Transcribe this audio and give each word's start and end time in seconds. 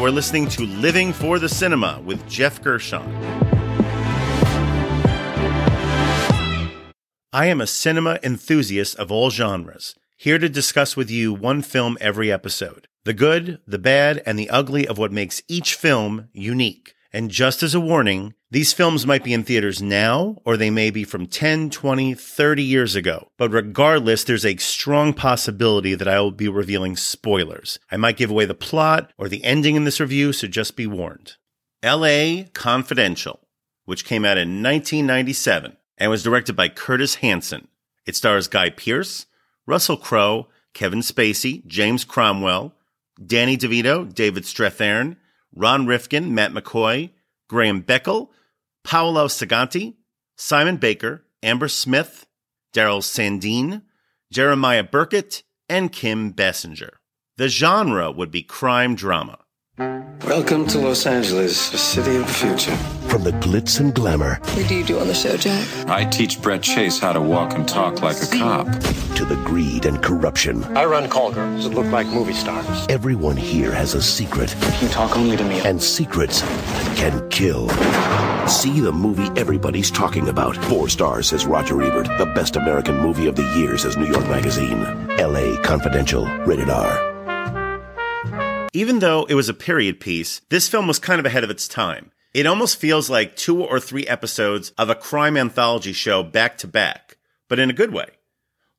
You 0.00 0.06
are 0.06 0.10
listening 0.10 0.48
to 0.48 0.62
Living 0.62 1.12
for 1.12 1.38
the 1.38 1.46
Cinema 1.46 2.00
with 2.02 2.26
Geoff 2.26 2.62
Gershon. 2.62 3.02
I 7.34 7.44
am 7.44 7.60
a 7.60 7.66
cinema 7.66 8.18
enthusiast 8.22 8.98
of 8.98 9.12
all 9.12 9.28
genres, 9.28 9.94
here 10.16 10.38
to 10.38 10.48
discuss 10.48 10.96
with 10.96 11.10
you 11.10 11.34
one 11.34 11.60
film 11.60 11.98
every 12.00 12.32
episode 12.32 12.88
the 13.04 13.12
good, 13.12 13.58
the 13.66 13.78
bad, 13.78 14.22
and 14.24 14.38
the 14.38 14.48
ugly 14.48 14.88
of 14.88 14.96
what 14.96 15.12
makes 15.12 15.42
each 15.48 15.74
film 15.74 16.30
unique. 16.32 16.94
And 17.12 17.30
just 17.30 17.62
as 17.62 17.74
a 17.74 17.78
warning, 17.78 18.32
these 18.52 18.72
films 18.72 19.06
might 19.06 19.22
be 19.22 19.32
in 19.32 19.44
theaters 19.44 19.80
now, 19.80 20.38
or 20.44 20.56
they 20.56 20.70
may 20.70 20.90
be 20.90 21.04
from 21.04 21.26
10, 21.26 21.70
20, 21.70 22.14
30 22.14 22.62
years 22.64 22.96
ago. 22.96 23.28
But 23.36 23.52
regardless, 23.52 24.24
there's 24.24 24.44
a 24.44 24.56
strong 24.56 25.14
possibility 25.14 25.94
that 25.94 26.08
I 26.08 26.18
will 26.20 26.32
be 26.32 26.48
revealing 26.48 26.96
spoilers. 26.96 27.78
I 27.92 27.96
might 27.96 28.16
give 28.16 28.30
away 28.30 28.46
the 28.46 28.54
plot 28.54 29.12
or 29.16 29.28
the 29.28 29.44
ending 29.44 29.76
in 29.76 29.84
this 29.84 30.00
review, 30.00 30.32
so 30.32 30.48
just 30.48 30.74
be 30.74 30.88
warned. 30.88 31.36
LA 31.84 32.42
Confidential, 32.52 33.38
which 33.84 34.04
came 34.04 34.24
out 34.24 34.36
in 34.36 34.62
1997 34.62 35.76
and 35.96 36.10
was 36.10 36.24
directed 36.24 36.56
by 36.56 36.68
Curtis 36.68 37.16
Hanson. 37.16 37.68
It 38.04 38.16
stars 38.16 38.48
Guy 38.48 38.70
Pearce, 38.70 39.26
Russell 39.64 39.96
Crowe, 39.96 40.48
Kevin 40.74 41.00
Spacey, 41.00 41.64
James 41.66 42.04
Cromwell, 42.04 42.74
Danny 43.24 43.56
DeVito, 43.56 44.12
David 44.12 44.42
Strathairn, 44.42 45.16
Ron 45.54 45.86
Rifkin, 45.86 46.34
Matt 46.34 46.52
McCoy, 46.52 47.10
Graham 47.48 47.82
Beckel, 47.82 48.30
Paolo 48.84 49.26
Seganti, 49.26 49.96
Simon 50.36 50.76
Baker, 50.76 51.24
Amber 51.42 51.68
Smith, 51.68 52.26
Darrell 52.72 53.00
Sandeen, 53.00 53.82
Jeremiah 54.32 54.84
Birkett, 54.84 55.42
and 55.68 55.92
Kim 55.92 56.32
Basinger. 56.32 56.90
The 57.36 57.48
genre 57.48 58.10
would 58.10 58.30
be 58.30 58.42
crime 58.42 58.94
drama. 58.94 59.38
Welcome 59.80 60.66
to 60.68 60.78
Los 60.78 61.06
Angeles, 61.06 61.70
the 61.70 61.78
city 61.78 62.16
of 62.16 62.26
the 62.26 62.32
future. 62.34 62.76
From 63.08 63.24
the 63.24 63.30
glitz 63.32 63.80
and 63.80 63.94
glamour 63.94 64.38
What 64.52 64.68
do 64.68 64.74
you 64.74 64.84
do 64.84 64.98
on 65.00 65.06
the 65.08 65.14
show, 65.14 65.38
Jack? 65.38 65.66
I 65.88 66.04
teach 66.04 66.42
Brett 66.42 66.60
Chase 66.62 66.98
how 66.98 67.14
to 67.14 67.20
walk 67.20 67.54
and 67.54 67.66
talk 67.66 68.02
like 68.02 68.22
a 68.22 68.26
cop. 68.26 68.66
to 69.16 69.24
the 69.24 69.40
greed 69.46 69.86
and 69.86 70.02
corruption, 70.02 70.64
I 70.76 70.84
run 70.84 71.08
call 71.08 71.32
girls 71.32 71.64
that 71.64 71.74
look 71.74 71.90
like 71.90 72.06
movie 72.08 72.34
stars. 72.34 72.86
everyone 72.90 73.38
here 73.38 73.72
has 73.72 73.94
a 73.94 74.02
secret, 74.02 74.54
You 74.82 74.88
talk 74.88 75.16
only 75.16 75.38
to 75.38 75.44
me. 75.44 75.60
and 75.60 75.82
secrets 75.82 76.42
can 76.96 77.26
kill. 77.30 77.70
See 78.48 78.80
the 78.80 78.92
movie 78.92 79.30
everybody's 79.40 79.90
talking 79.90 80.28
about. 80.28 80.56
Four 80.66 80.90
stars, 80.90 81.28
says 81.28 81.46
Roger 81.46 81.80
Ebert. 81.80 82.06
The 82.18 82.26
best 82.34 82.56
American 82.56 82.98
movie 82.98 83.28
of 83.28 83.34
the 83.36 83.50
year, 83.56 83.78
says 83.78 83.96
New 83.96 84.06
York 84.12 84.28
Magazine. 84.28 84.82
L.A. 85.18 85.56
Confidential. 85.62 86.26
Rated 86.40 86.68
R. 86.68 87.09
Even 88.72 89.00
though 89.00 89.24
it 89.24 89.34
was 89.34 89.48
a 89.48 89.54
period 89.54 90.00
piece, 90.00 90.40
this 90.48 90.68
film 90.68 90.86
was 90.86 90.98
kind 90.98 91.18
of 91.18 91.26
ahead 91.26 91.44
of 91.44 91.50
its 91.50 91.66
time. 91.66 92.12
It 92.32 92.46
almost 92.46 92.78
feels 92.78 93.10
like 93.10 93.34
two 93.34 93.62
or 93.62 93.80
three 93.80 94.06
episodes 94.06 94.70
of 94.78 94.88
a 94.88 94.94
crime 94.94 95.36
anthology 95.36 95.92
show 95.92 96.22
back 96.22 96.56
to 96.58 96.68
back, 96.68 97.16
but 97.48 97.58
in 97.58 97.70
a 97.70 97.74
good 97.74 97.92
way. 97.92 98.06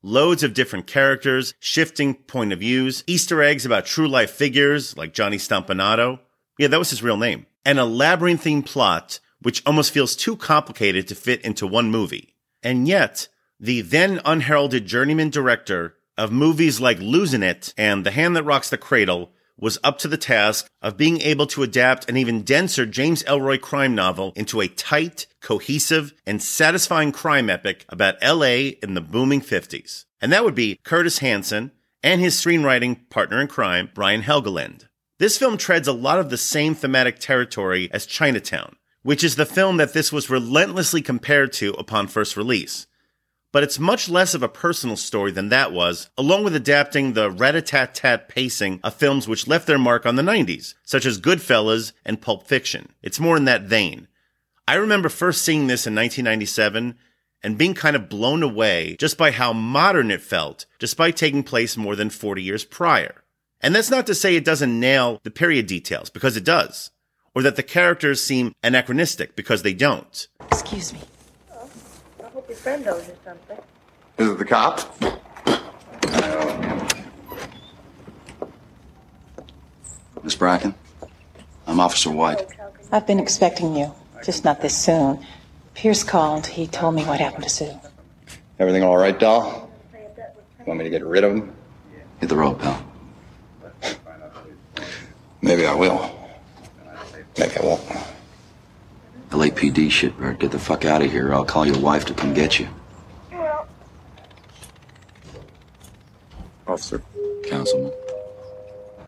Loads 0.02 0.44
of 0.44 0.54
different 0.54 0.88
characters, 0.88 1.54
shifting 1.60 2.14
point 2.16 2.54
of 2.54 2.60
views, 2.60 3.04
Easter 3.06 3.44
eggs 3.44 3.66
about 3.66 3.86
true 3.86 4.08
life 4.08 4.32
figures 4.32 4.96
like 4.98 5.14
Johnny 5.14 5.38
Stompanato. 5.38 6.20
Yeah, 6.58 6.70
that 6.70 6.80
was 6.80 6.90
his 6.90 7.04
real 7.04 7.18
name. 7.18 7.46
And 7.66 7.78
a 7.78 7.86
labyrinthine 7.86 8.64
plot 8.64 9.20
which 9.42 9.64
almost 9.66 9.92
feels 9.92 10.16
too 10.16 10.36
complicated 10.36 11.08
to 11.08 11.16
fit 11.16 11.42
into 11.42 11.68
one 11.68 11.92
movie. 11.92 12.36
And 12.64 12.88
yet, 12.88 13.28
the 13.60 13.82
then 13.82 14.22
unheralded 14.24 14.86
journeyman 14.86 15.30
director 15.30 15.96
of 16.18 16.32
movies 16.32 16.80
like 16.80 17.00
Losing 17.00 17.44
It 17.44 17.74
and 17.78 18.06
The 18.06 18.12
Hand 18.12 18.36
That 18.36 18.44
Rocks 18.44 18.70
the 18.70 18.78
Cradle 18.78 19.32
was 19.58 19.78
up 19.84 19.98
to 20.00 20.08
the 20.08 20.18
task 20.18 20.68
of 20.82 20.98
being 20.98 21.22
able 21.22 21.46
to 21.48 21.64
adapt 21.64 22.10
an 22.10 22.18
even 22.18 22.42
denser 22.42 22.86
James 22.86 23.24
Ellroy 23.24 23.60
crime 23.60 23.96
novel 23.96 24.34
into 24.36 24.62
a 24.62 24.68
tight, 24.68 25.28
cohesive, 25.42 26.14
and 26.26 26.42
satisfying 26.42 27.12
crime 27.12 27.50
epic 27.50 27.86
about 27.90 28.22
LA 28.22 28.74
in 28.82 28.94
the 28.94 29.02
booming 29.02 29.42
50s. 29.42 30.06
And 30.22 30.32
that 30.32 30.44
would 30.44 30.56
be 30.56 30.80
Curtis 30.84 31.20
Hanson 31.20 31.72
and 32.04 32.22
his 32.22 32.36
screenwriting 32.36 33.10
partner 33.10 33.40
in 33.40 33.48
crime, 33.48 33.90
Brian 33.94 34.24
Helgeland. 34.24 34.88
This 35.20 35.38
film 35.38 35.58
treads 35.58 35.88
a 35.88 35.94
lot 35.94 36.20
of 36.20 36.30
the 36.30 36.38
same 36.38 36.74
thematic 36.74 37.20
territory 37.20 37.90
as 37.94 38.08
Chinatown, 38.08 38.76
which 39.04 39.24
is 39.24 39.36
the 39.36 39.46
film 39.46 39.78
that 39.78 39.94
this 39.94 40.12
was 40.12 40.30
relentlessly 40.30 41.02
compared 41.02 41.54
to 41.54 41.74
upon 41.74 42.08
first 42.08 42.36
release 42.36 42.88
but 43.52 43.64
it's 43.64 43.80
much 43.80 44.10
less 44.10 44.34
of 44.34 44.44
a 44.44 44.50
personal 44.50 44.96
story 44.96 45.32
than 45.32 45.50
that 45.50 45.72
was, 45.72 46.10
along 46.18 46.44
with 46.44 46.56
adapting 46.56 47.14
the 47.14 47.30
rat-a-tat-tat 47.30 48.30
pacing 48.30 48.80
of 48.84 48.94
films 48.94 49.28
which 49.28 49.48
left 49.48 49.68
their 49.68 49.78
mark 49.78 50.06
on 50.06 50.16
the 50.16 50.22
90s, 50.22 50.74
such 50.84 51.06
as 51.06 51.20
Goodfellas 51.20 51.92
and 52.06 52.22
Pulp 52.22 52.48
Fiction. 52.48 52.94
It's 53.02 53.20
more 53.20 53.38
in 53.38 53.46
that 53.46 53.64
vein. 53.64 54.08
I 54.68 54.76
remember 54.76 55.10
first 55.10 55.42
seeing 55.42 55.68
this 55.68 55.86
in 55.86 55.96
1997 55.96 56.96
and 57.44 57.58
being 57.58 57.74
kind 57.74 57.96
of 57.96 58.08
blown 58.08 58.44
away 58.44 58.96
just 59.00 59.18
by 59.18 59.32
how 59.32 59.52
modern 59.52 60.12
it 60.12 60.22
felt, 60.22 60.66
despite 60.80 61.18
taking 61.18 61.44
place 61.44 61.76
more 61.76 61.96
than 61.96 62.10
40 62.10 62.42
years 62.42 62.64
prior. 62.64 63.24
And 63.60 63.76
that's 63.76 63.92
not 63.92 64.08
to 64.08 64.16
say 64.16 64.36
it 64.36 64.46
doesn't 64.46 64.80
nail 64.80 65.20
the 65.24 65.32
period 65.32 65.68
details, 65.68 66.10
because 66.10 66.38
it 66.38 66.44
does, 66.44 66.92
or 67.36 67.42
that 67.42 67.56
the 67.56 67.64
characters 67.64 68.22
seem 68.22 68.54
anachronistic, 68.64 69.36
because 69.36 69.64
they 69.64 69.74
don't. 69.74 70.28
Excuse 70.52 70.94
me. 70.94 71.00
I 72.52 72.54
hope 72.54 72.66
your 72.66 72.74
friend 72.74 72.88
owes 72.90 73.08
you 73.08 73.16
something. 73.24 73.58
Is 74.18 74.30
it 74.30 74.38
the 74.38 74.44
cops? 74.44 74.86
Miss 80.22 80.36
Bracken, 80.36 80.76
I'm 81.66 81.80
Officer 81.80 82.12
White. 82.12 82.46
I've 82.92 83.08
been 83.08 83.20
expecting 83.20 83.78
you, 83.78 83.94
just 84.26 84.44
not 84.44 84.60
this 84.60 84.78
soon. 84.78 85.26
Pierce 85.76 86.04
called. 86.04 86.46
He 86.46 86.68
told 86.68 86.94
me 86.94 87.06
what 87.06 87.22
happened 87.22 87.44
to 87.44 87.50
Sue. 87.50 87.72
Everything 88.60 88.84
all 88.84 88.98
right, 88.98 89.18
doll? 89.18 89.72
Want 90.66 90.78
me 90.78 90.84
to 90.84 90.90
get 90.90 91.06
rid 91.06 91.24
of 91.24 91.32
him? 91.32 91.56
Hit 92.20 92.28
the 92.28 92.36
road, 92.36 92.60
pal. 92.60 92.86
Maybe 95.42 95.66
I 95.66 95.74
will. 95.74 96.12
Maybe 97.38 97.58
I 97.58 97.64
won't. 97.64 98.11
LAPD 99.42 99.90
shit, 99.90 100.16
Bert. 100.20 100.38
Get 100.38 100.52
the 100.52 100.60
fuck 100.60 100.86
out 100.86 101.02
of 101.02 101.12
here. 101.12 101.34
I'll 101.34 101.44
call 101.44 101.66
your 101.66 101.80
wife 101.80 102.06
to 102.06 102.14
come 102.14 102.32
get 102.32 102.60
you. 102.60 102.68
Officer. 106.68 107.02
Councilman. 107.46 107.92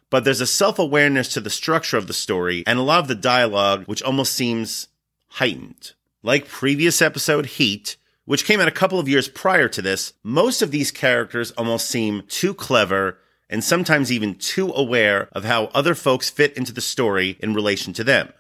but 0.10 0.24
there's 0.24 0.42
a 0.42 0.48
self 0.48 0.80
awareness 0.80 1.28
to 1.30 1.40
the 1.40 1.52
structure 1.52 1.98
of 1.98 2.08
the 2.08 2.14
story 2.14 2.64
and 2.66 2.80
a 2.80 2.82
lot 2.82 3.00
of 3.00 3.08
the 3.08 3.16
dialogue 3.16 3.84
which 3.86 4.02
almost 4.02 4.34
seems 4.34 4.88
heightened. 5.28 5.94
Like 6.24 6.48
previous 6.48 7.00
episode 7.00 7.46
Heat, 7.46 7.96
which 8.26 8.44
came 8.46 8.60
out 8.60 8.68
a 8.68 8.72
couple 8.72 8.98
of 9.00 9.08
years 9.08 9.28
prior 9.28 9.70
to 9.70 9.84
this, 9.84 10.14
most 10.24 10.64
of 10.64 10.72
these 10.72 10.90
characters 10.90 11.52
almost 11.52 11.88
seem 11.88 12.24
too 12.28 12.56
clever 12.56 13.20
and 13.52 13.64
sometimes 13.64 14.12
even 14.12 14.34
too 14.34 14.72
aware 14.74 15.30
of 15.32 15.46
how 15.46 15.66
other 15.76 15.94
folks 15.94 16.32
fit 16.32 16.58
into 16.58 16.74
the 16.74 16.82
story 16.82 17.38
in 17.40 17.54
relation 17.54 17.94
to 17.94 18.04
them. 18.04 18.34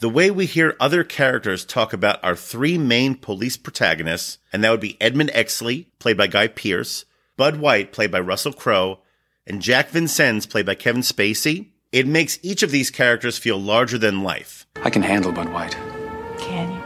The 0.00 0.08
way 0.08 0.30
we 0.30 0.46
hear 0.46 0.76
other 0.78 1.02
characters 1.02 1.64
talk 1.64 1.92
about 1.92 2.22
our 2.22 2.36
three 2.36 2.78
main 2.78 3.16
police 3.16 3.56
protagonists, 3.56 4.38
and 4.52 4.62
that 4.62 4.70
would 4.70 4.78
be 4.78 4.96
Edmund 5.00 5.30
Exley, 5.30 5.86
played 5.98 6.16
by 6.16 6.28
Guy 6.28 6.46
Pearce, 6.46 7.04
Bud 7.36 7.56
White, 7.56 7.90
played 7.90 8.12
by 8.12 8.20
Russell 8.20 8.52
Crowe, 8.52 9.00
and 9.44 9.60
Jack 9.60 9.88
Vincennes, 9.88 10.46
played 10.46 10.66
by 10.66 10.76
Kevin 10.76 11.02
Spacey, 11.02 11.70
it 11.90 12.06
makes 12.06 12.38
each 12.42 12.62
of 12.62 12.70
these 12.70 12.92
characters 12.92 13.38
feel 13.38 13.58
larger 13.58 13.98
than 13.98 14.22
life. 14.22 14.68
I 14.84 14.90
can 14.90 15.02
handle 15.02 15.32
Bud 15.32 15.48
White. 15.48 15.76
Can 16.38 16.70
you? 16.70 16.82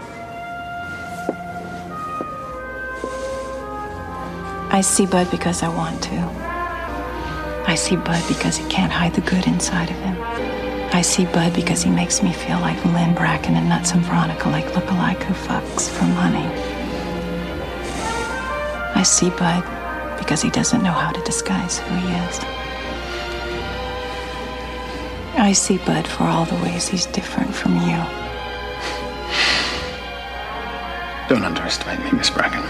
I 4.71 4.81
see 4.81 5.05
Bud 5.05 5.31
because 5.31 5.63
I 5.63 5.69
want 5.69 6.03
to. 6.05 6.17
I 7.67 7.75
see 7.75 7.97
Bud 7.97 8.25
because 8.27 8.57
he 8.57 8.67
can't 8.71 8.91
hide 8.91 9.13
the 9.13 9.21
good 9.21 9.47
inside 9.47 9.91
of 9.91 9.97
him. 9.97 10.62
I 10.95 11.01
see 11.01 11.25
Bud 11.25 11.55
because 11.55 11.83
he 11.83 11.91
makes 11.91 12.23
me 12.23 12.35
feel 12.35 12.61
like 12.61 12.85
Lynn 12.85 13.15
Bracken 13.15 13.57
and 13.57 13.67
Nuts 13.67 13.93
and 13.93 14.03
Veronica 14.03 14.51
Lake 14.51 14.75
look-alike 14.75 15.23
who 15.23 15.33
fucks 15.33 15.89
for 15.89 16.05
money. 16.05 16.47
I 18.95 19.03
see 19.03 19.31
Bud 19.31 19.65
because 20.19 20.43
he 20.43 20.51
doesn't 20.51 20.83
know 20.83 20.93
how 20.93 21.11
to 21.11 21.21
disguise 21.25 21.79
who 21.79 21.95
he 21.95 22.13
is. 22.13 22.39
I 25.39 25.53
see 25.55 25.79
Bud 25.79 26.07
for 26.07 26.25
all 26.25 26.45
the 26.45 26.57
ways 26.57 26.89
he's 26.89 27.07
different 27.07 27.55
from 27.55 27.75
you. 27.77 27.97
Don't 31.29 31.43
underestimate 31.43 32.01
me, 32.01 32.19
Miss 32.19 32.29
Bracken. 32.29 32.63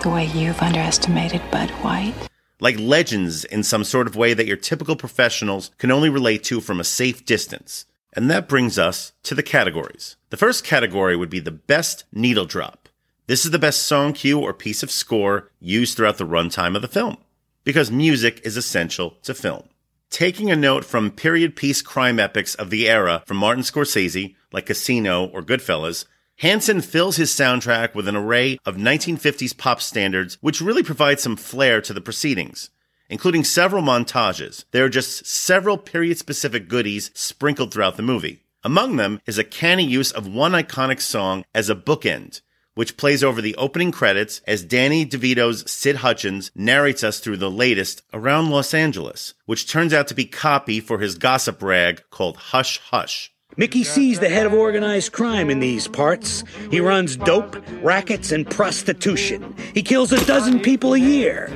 The 0.00 0.08
way 0.08 0.24
you've 0.24 0.60
underestimated 0.62 1.42
Bud 1.50 1.70
White. 1.82 2.14
Like 2.60 2.78
legends 2.78 3.44
in 3.44 3.62
some 3.62 3.84
sort 3.84 4.06
of 4.06 4.16
way 4.16 4.34
that 4.34 4.46
your 4.46 4.56
typical 4.56 4.96
professionals 4.96 5.70
can 5.78 5.90
only 5.90 6.08
relate 6.08 6.42
to 6.44 6.60
from 6.60 6.80
a 6.80 6.84
safe 6.84 7.24
distance. 7.24 7.84
And 8.14 8.30
that 8.30 8.48
brings 8.48 8.78
us 8.78 9.12
to 9.24 9.34
the 9.34 9.42
categories. 9.42 10.16
The 10.30 10.38
first 10.38 10.64
category 10.64 11.16
would 11.16 11.28
be 11.28 11.40
the 11.40 11.50
best 11.50 12.04
needle 12.12 12.46
drop. 12.46 12.88
This 13.26 13.44
is 13.44 13.50
the 13.50 13.58
best 13.58 13.82
song 13.82 14.12
cue 14.12 14.38
or 14.40 14.54
piece 14.54 14.82
of 14.82 14.90
score 14.90 15.50
used 15.60 15.96
throughout 15.96 16.16
the 16.16 16.26
runtime 16.26 16.76
of 16.76 16.82
the 16.82 16.88
film, 16.88 17.18
because 17.64 17.90
music 17.90 18.40
is 18.44 18.56
essential 18.56 19.16
to 19.24 19.34
film. 19.34 19.64
Taking 20.08 20.50
a 20.50 20.56
note 20.56 20.84
from 20.84 21.10
period 21.10 21.56
piece 21.56 21.82
crime 21.82 22.20
epics 22.20 22.54
of 22.54 22.70
the 22.70 22.88
era 22.88 23.22
from 23.26 23.36
Martin 23.38 23.64
Scorsese, 23.64 24.36
like 24.52 24.66
Casino 24.66 25.26
or 25.26 25.42
Goodfellas, 25.42 26.04
Hanson 26.40 26.82
fills 26.82 27.16
his 27.16 27.30
soundtrack 27.30 27.94
with 27.94 28.06
an 28.06 28.14
array 28.14 28.58
of 28.66 28.76
1950s 28.76 29.56
pop 29.56 29.80
standards, 29.80 30.36
which 30.42 30.60
really 30.60 30.82
provide 30.82 31.18
some 31.18 31.34
flair 31.34 31.80
to 31.80 31.94
the 31.94 32.00
proceedings, 32.02 32.68
including 33.08 33.42
several 33.42 33.82
montages. 33.82 34.66
There 34.70 34.84
are 34.84 34.90
just 34.90 35.24
several 35.24 35.78
period 35.78 36.18
specific 36.18 36.68
goodies 36.68 37.10
sprinkled 37.14 37.72
throughout 37.72 37.96
the 37.96 38.02
movie. 38.02 38.42
Among 38.62 38.96
them 38.96 39.22
is 39.24 39.38
a 39.38 39.44
canny 39.44 39.86
use 39.86 40.12
of 40.12 40.26
one 40.26 40.52
iconic 40.52 41.00
song 41.00 41.46
as 41.54 41.70
a 41.70 41.74
bookend, 41.74 42.42
which 42.74 42.98
plays 42.98 43.24
over 43.24 43.40
the 43.40 43.56
opening 43.56 43.90
credits 43.90 44.42
as 44.46 44.62
Danny 44.62 45.06
DeVito's 45.06 45.70
Sid 45.70 45.96
Hudgens 45.96 46.50
narrates 46.54 47.02
us 47.02 47.18
through 47.18 47.38
the 47.38 47.50
latest 47.50 48.02
around 48.12 48.50
Los 48.50 48.74
Angeles, 48.74 49.32
which 49.46 49.66
turns 49.66 49.94
out 49.94 50.06
to 50.08 50.14
be 50.14 50.26
copy 50.26 50.80
for 50.80 50.98
his 50.98 51.16
gossip 51.16 51.62
rag 51.62 52.02
called 52.10 52.36
Hush 52.36 52.78
Hush. 52.90 53.32
Mickey 53.58 53.84
C's 53.84 54.20
the 54.20 54.28
head 54.28 54.44
of 54.44 54.52
organized 54.52 55.12
crime 55.12 55.48
in 55.48 55.60
these 55.60 55.88
parts. 55.88 56.44
He 56.70 56.78
runs 56.78 57.16
dope, 57.16 57.56
rackets, 57.82 58.30
and 58.30 58.48
prostitution. 58.48 59.56
He 59.72 59.82
kills 59.82 60.12
a 60.12 60.22
dozen 60.26 60.60
people 60.60 60.92
a 60.92 60.98
year. 60.98 61.50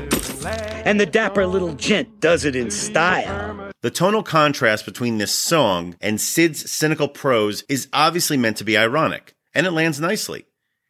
And 0.87 0.99
the 0.99 1.05
dapper 1.05 1.47
little 1.47 1.75
gent 1.75 2.21
does 2.21 2.47
it 2.47 2.57
in 2.57 2.71
style. 2.71 3.71
The 3.83 3.91
tonal 3.91 4.23
contrast 4.23 4.87
between 4.87 5.19
this 5.19 5.33
song 5.33 5.95
and 6.01 6.19
Sid's 6.19 6.71
cynical 6.71 7.09
prose 7.09 7.65
is 7.69 7.89
obviously 7.93 8.39
meant 8.39 8.57
to 8.59 8.65
be 8.65 8.79
ironic, 8.79 9.35
and 9.55 9.67
it 9.67 9.73
lands 9.73 10.01
nicely. 10.01 10.47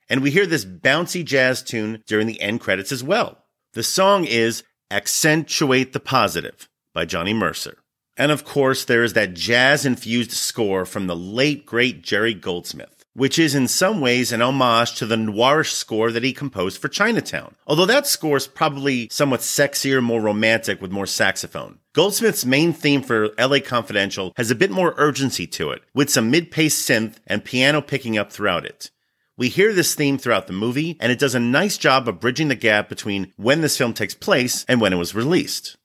And 0.08 0.22
we 0.22 0.30
hear 0.30 0.46
this 0.46 0.64
bouncy 0.64 1.24
jazz 1.24 1.60
tune 1.60 2.04
during 2.06 2.28
the 2.28 2.40
end 2.40 2.60
credits 2.60 2.92
as 2.92 3.02
well. 3.02 3.44
The 3.72 3.82
song 3.82 4.26
is 4.26 4.62
Accentuate 4.92 5.92
the 5.92 6.00
Positive 6.00 6.68
by 6.94 7.04
Johnny 7.04 7.34
Mercer. 7.34 7.78
And 8.20 8.30
of 8.30 8.44
course, 8.44 8.84
there 8.84 9.02
is 9.02 9.14
that 9.14 9.32
jazz 9.32 9.86
infused 9.86 10.32
score 10.32 10.84
from 10.84 11.06
the 11.06 11.16
late, 11.16 11.64
great 11.64 12.02
Jerry 12.02 12.34
Goldsmith, 12.34 13.06
which 13.14 13.38
is 13.38 13.54
in 13.54 13.66
some 13.66 14.02
ways 14.02 14.30
an 14.30 14.42
homage 14.42 14.94
to 14.96 15.06
the 15.06 15.16
noirish 15.16 15.70
score 15.70 16.12
that 16.12 16.22
he 16.22 16.34
composed 16.34 16.82
for 16.82 16.88
Chinatown. 16.88 17.54
Although 17.66 17.86
that 17.86 18.06
score 18.06 18.36
is 18.36 18.46
probably 18.46 19.08
somewhat 19.08 19.40
sexier, 19.40 20.02
more 20.02 20.20
romantic 20.20 20.82
with 20.82 20.92
more 20.92 21.06
saxophone. 21.06 21.78
Goldsmith's 21.94 22.44
main 22.44 22.74
theme 22.74 23.00
for 23.00 23.30
LA 23.38 23.60
Confidential 23.64 24.34
has 24.36 24.50
a 24.50 24.54
bit 24.54 24.70
more 24.70 24.92
urgency 24.98 25.46
to 25.46 25.70
it, 25.70 25.80
with 25.94 26.10
some 26.10 26.30
mid 26.30 26.50
paced 26.50 26.86
synth 26.86 27.16
and 27.26 27.42
piano 27.42 27.80
picking 27.80 28.18
up 28.18 28.30
throughout 28.30 28.66
it. 28.66 28.90
We 29.38 29.48
hear 29.48 29.72
this 29.72 29.94
theme 29.94 30.18
throughout 30.18 30.46
the 30.46 30.52
movie, 30.52 30.98
and 31.00 31.10
it 31.10 31.18
does 31.18 31.34
a 31.34 31.40
nice 31.40 31.78
job 31.78 32.06
of 32.06 32.20
bridging 32.20 32.48
the 32.48 32.54
gap 32.54 32.90
between 32.90 33.32
when 33.38 33.62
this 33.62 33.78
film 33.78 33.94
takes 33.94 34.12
place 34.12 34.66
and 34.68 34.78
when 34.78 34.92
it 34.92 34.96
was 34.96 35.14
released. 35.14 35.78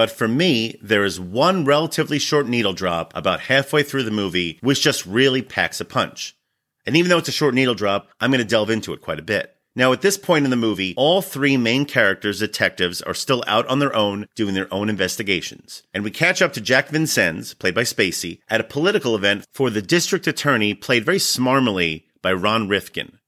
But 0.00 0.10
for 0.10 0.26
me, 0.26 0.78
there 0.80 1.04
is 1.04 1.20
one 1.20 1.66
relatively 1.66 2.18
short 2.18 2.48
needle 2.48 2.72
drop 2.72 3.14
about 3.14 3.40
halfway 3.40 3.82
through 3.82 4.04
the 4.04 4.10
movie, 4.10 4.58
which 4.62 4.80
just 4.80 5.04
really 5.04 5.42
packs 5.42 5.78
a 5.78 5.84
punch. 5.84 6.34
And 6.86 6.96
even 6.96 7.10
though 7.10 7.18
it's 7.18 7.28
a 7.28 7.32
short 7.32 7.52
needle 7.52 7.74
drop, 7.74 8.08
I'm 8.18 8.30
going 8.30 8.38
to 8.38 8.46
delve 8.46 8.70
into 8.70 8.94
it 8.94 9.02
quite 9.02 9.18
a 9.18 9.22
bit. 9.22 9.54
Now, 9.76 9.92
at 9.92 10.00
this 10.00 10.16
point 10.16 10.46
in 10.46 10.50
the 10.50 10.56
movie, 10.56 10.94
all 10.96 11.20
three 11.20 11.58
main 11.58 11.84
characters, 11.84 12.38
detectives, 12.38 13.02
are 13.02 13.12
still 13.12 13.44
out 13.46 13.66
on 13.66 13.78
their 13.78 13.94
own 13.94 14.26
doing 14.34 14.54
their 14.54 14.72
own 14.72 14.88
investigations. 14.88 15.82
And 15.92 16.02
we 16.02 16.10
catch 16.10 16.40
up 16.40 16.54
to 16.54 16.62
Jack 16.62 16.88
Vincennes, 16.88 17.52
played 17.52 17.74
by 17.74 17.82
Spacey, 17.82 18.38
at 18.48 18.62
a 18.62 18.64
political 18.64 19.14
event 19.14 19.44
for 19.52 19.68
the 19.68 19.82
district 19.82 20.26
attorney, 20.26 20.72
played 20.72 21.04
very 21.04 21.18
smarmily 21.18 22.06
by 22.22 22.32
Ron 22.32 22.68
Rifkin. 22.68 23.18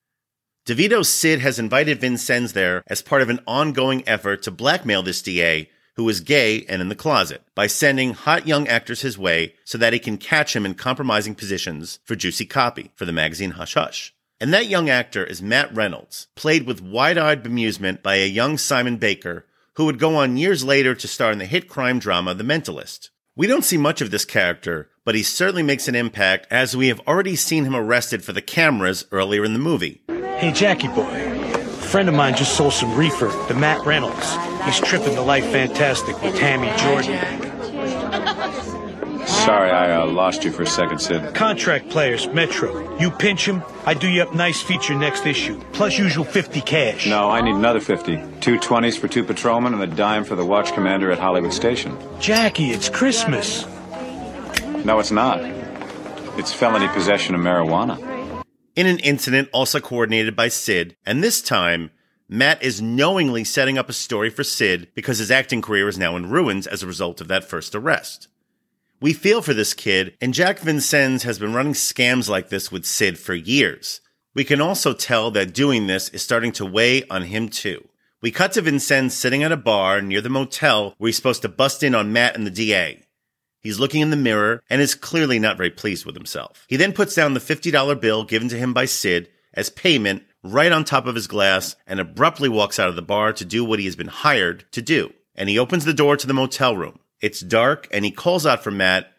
DeVito's 0.67 1.11
Sid 1.11 1.41
has 1.41 1.59
invited 1.59 2.01
Vincennes 2.01 2.55
there 2.55 2.83
as 2.87 3.03
part 3.03 3.21
of 3.21 3.29
an 3.29 3.41
ongoing 3.47 4.09
effort 4.09 4.43
to 4.45 4.51
blackmail 4.51 5.03
this 5.03 5.21
DA 5.21 5.69
who 5.97 6.09
is 6.09 6.21
gay 6.21 6.65
and 6.69 6.81
in 6.81 6.89
the 6.89 6.95
closet 6.95 7.43
by 7.55 7.67
sending 7.67 8.15
hot 8.15 8.47
young 8.47 8.67
actors 8.69 9.03
his 9.03 9.19
way 9.19 9.55
so 9.65 9.77
that 9.79 9.93
he 9.93 9.99
can 9.99 10.17
catch 10.17 10.57
him 10.57 10.65
in 10.65 10.75
compromising 10.75 11.35
positions 11.35 11.99
for 12.05 12.17
juicy 12.17 12.47
copy 12.47 12.91
for 12.95 13.05
the 13.05 13.13
magazine 13.13 13.53
Hush 13.53 13.75
Hush. 13.75 14.15
And 14.41 14.53
that 14.53 14.67
young 14.67 14.91
actor 14.91 15.25
is 15.25 15.41
Matt 15.41 15.73
Reynolds, 15.75 16.27
played 16.35 16.67
with 16.67 16.83
wide 16.83 17.19
eyed 17.19 17.45
bemusement 17.45 18.03
by 18.03 18.17
a 18.17 18.27
young 18.27 18.59
Simon 18.59 18.97
Baker, 18.97 19.47
who 19.75 19.85
would 19.85 19.99
go 19.99 20.17
on 20.17 20.37
years 20.37 20.65
later 20.65 20.95
to 20.95 21.09
star 21.09 21.31
in 21.31 21.39
the 21.39 21.47
hit 21.47 21.69
crime 21.69 21.99
drama 21.99 22.35
The 22.35 22.45
Mentalist. 22.45 23.11
We 23.37 23.47
don't 23.47 23.65
see 23.65 23.79
much 23.79 24.01
of 24.01 24.11
this 24.11 24.25
character, 24.25 24.91
but 25.05 25.15
he 25.15 25.23
certainly 25.23 25.63
makes 25.63 25.89
an 25.89 25.95
impact 25.95 26.47
as 26.51 26.77
we 26.77 26.89
have 26.89 27.01
already 27.07 27.37
seen 27.37 27.65
him 27.65 27.77
arrested 27.77 28.25
for 28.25 28.33
the 28.33 28.43
cameras 28.43 29.07
earlier 29.13 29.45
in 29.45 29.53
the 29.53 29.59
movie. 29.59 30.03
Hey, 30.09 30.53
Jackie 30.53 30.89
boy. 30.89 31.42
Friend 31.93 32.09
of 32.09 32.15
mine 32.15 32.35
just 32.35 32.57
sold 32.57 32.73
some 32.73 32.97
reefer 32.97 33.29
to 33.49 33.55
Matt 33.55 33.85
Reynolds. 33.85 34.35
He's 34.65 34.81
tripping 34.81 35.15
the 35.15 35.21
life 35.21 35.45
fantastic 35.53 36.23
with 36.23 36.35
Tammy 36.35 36.73
Jordan. 36.79 37.19
Sorry, 39.27 39.71
I 39.71 40.01
uh, 40.01 40.07
lost 40.07 40.43
you 40.43 40.53
for 40.53 40.63
a 40.63 40.67
second, 40.67 41.01
Sid. 41.01 41.35
Contract 41.35 41.91
players, 41.91 42.27
Metro. 42.29 42.99
You 42.99 43.11
pinch 43.11 43.47
him, 43.47 43.63
I 43.85 43.93
do 43.93 44.09
you 44.09 44.23
up 44.23 44.35
nice 44.35 44.63
feature 44.63 44.95
next 44.95 45.27
issue. 45.27 45.61
Plus 45.75 45.99
usual 45.99 46.25
50 46.25 46.63
cash. 46.63 47.07
No, 47.07 47.29
I 47.29 47.43
need 47.43 47.57
another 47.57 47.81
50. 47.81 48.17
Two 48.41 48.59
20s 48.59 48.99
for 48.99 49.07
two 49.07 49.23
patrolmen 49.23 49.75
and 49.75 49.83
a 49.83 49.87
dime 49.87 50.25
for 50.25 50.35
the 50.35 50.47
watch 50.47 50.73
commander 50.73 51.13
at 51.13 51.19
Hollywood 51.19 51.53
Station. 51.53 51.99
Jackie, 52.19 52.71
it's 52.71 52.89
Christmas. 52.89 53.67
No, 54.87 54.99
it's 54.99 55.11
not. 55.11 55.41
It's 56.39 56.55
felony 56.55 56.89
possession 56.89 57.35
of 57.35 57.43
marijuana. 57.43 58.12
In 58.75 58.87
an 58.87 59.01
incident 59.01 59.51
also 59.53 59.81
coordinated 59.81 60.35
by 60.35 60.49
Sid, 60.49 60.97
and 61.05 61.23
this 61.23 61.43
time, 61.43 61.91
Matt 62.27 62.63
is 62.63 62.81
knowingly 62.81 63.45
setting 63.45 63.77
up 63.77 63.91
a 63.91 63.93
story 63.93 64.31
for 64.31 64.43
Sid 64.43 64.89
because 64.95 65.19
his 65.19 65.31
acting 65.31 65.61
career 65.61 65.89
is 65.89 65.99
now 65.99 66.17
in 66.17 66.31
ruins 66.31 66.67
as 66.67 66.83
a 66.83 66.87
result 66.87 67.21
of 67.21 67.29
that 67.29 67.45
first 67.45 67.75
arrest. 67.75 68.29
We 68.99 69.13
feel 69.13 69.43
for 69.43 69.53
this 69.53 69.75
kid, 69.75 70.17
and 70.23 70.33
Jack 70.33 70.61
Vincennes 70.61 71.25
has 71.25 71.39
been 71.39 71.53
running 71.53 71.75
scams 71.75 72.31
like 72.31 72.49
this 72.49 72.73
with 72.73 72.87
Sid 72.87 73.19
for 73.19 73.35
years. 73.35 74.01
We 74.35 74.45
can 74.45 74.63
also 74.63 74.95
tell 74.95 75.31
that 75.33 75.53
doing 75.53 75.87
this 75.87 76.09
is 76.09 76.23
starting 76.23 76.53
to 76.53 76.65
weigh 76.65 77.07
on 77.09 77.25
him 77.25 77.51
too. 77.51 77.89
We 78.23 78.31
cut 78.31 78.53
to 78.53 78.63
Vincennes 78.63 79.13
sitting 79.13 79.43
at 79.43 79.53
a 79.53 79.57
bar 79.59 80.01
near 80.01 80.23
the 80.23 80.31
motel 80.31 80.95
where 80.97 81.09
he's 81.09 81.17
supposed 81.17 81.43
to 81.43 81.49
bust 81.51 81.83
in 81.83 81.95
on 81.95 82.13
Matt 82.13 82.37
and 82.37 82.47
the 82.47 82.51
DA. 82.51 83.03
He's 83.63 83.79
looking 83.79 84.01
in 84.01 84.11
the 84.11 84.17
mirror 84.17 84.63
and 84.69 84.81
is 84.81 84.95
clearly 84.95 85.39
not 85.39 85.57
very 85.57 85.71
pleased 85.71 86.05
with 86.05 86.17
himself. 86.17 86.67
He 86.69 86.77
then 86.77 86.93
puts 86.93 87.15
down 87.15 87.35
the 87.35 87.41
$50 87.41 88.01
bill 88.01 88.25
given 88.25 88.49
to 88.49 88.59
him 88.59 88.75
by 88.75 88.87
Sid 88.87 89.29
as 89.55 89.71
payment 89.71 90.25
right 90.43 90.73
on 90.73 90.85
top 90.85 91.07
of 91.07 91.15
his 91.15 91.29
glass 91.29 91.77
and 91.87 92.01
abruptly 92.01 92.49
walks 92.49 92.79
out 92.79 92.89
of 92.89 92.97
the 92.97 93.03
bar 93.03 93.33
to 93.35 93.45
do 93.45 93.65
what 93.65 93.79
he 93.79 93.85
has 93.85 93.97
been 93.97 94.09
hired 94.09 94.65
to 94.73 94.83
do. 94.83 95.13
And 95.35 95.49
he 95.49 95.59
opens 95.59 95.85
the 95.85 95.95
door 95.95 96.17
to 96.17 96.27
the 96.27 96.35
motel 96.35 96.77
room. 96.77 96.99
It's 97.21 97.41
dark 97.41 97.87
and 97.93 98.05
he 98.05 98.11
calls 98.11 98.45
out 98.45 98.65
for 98.65 98.73
Matt, 98.73 99.13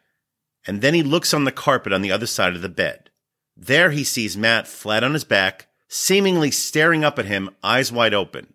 and 0.68 0.82
then 0.82 0.94
he 0.94 1.04
looks 1.04 1.34
on 1.34 1.46
the 1.46 1.52
carpet 1.52 1.94
on 1.94 2.02
the 2.02 2.12
other 2.12 2.26
side 2.26 2.56
of 2.56 2.62
the 2.62 2.70
bed. 2.70 3.10
There 3.56 3.92
he 3.92 4.04
sees 4.04 4.36
Matt 4.36 4.68
flat 4.68 5.04
on 5.04 5.14
his 5.14 5.24
back, 5.24 5.68
seemingly 5.88 6.52
staring 6.52 7.04
up 7.04 7.18
at 7.18 7.26
him, 7.26 7.50
eyes 7.64 7.92
wide 7.92 8.14
open, 8.14 8.54